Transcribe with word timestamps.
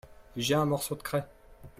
J'ai 0.35 0.55
un 0.55 0.65
morceau 0.65 0.95
de 0.95 1.03
craie. 1.03 1.27